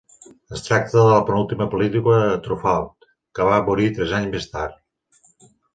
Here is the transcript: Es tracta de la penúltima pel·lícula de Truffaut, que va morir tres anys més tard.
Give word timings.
Es 0.55 0.63
tracta 0.67 0.95
de 0.99 1.03
la 1.15 1.19
penúltima 1.27 1.67
pel·lícula 1.75 2.17
de 2.23 2.41
Truffaut, 2.49 3.09
que 3.41 3.49
va 3.53 3.63
morir 3.69 3.95
tres 4.01 4.19
anys 4.23 4.37
més 4.37 4.53
tard. 4.57 5.51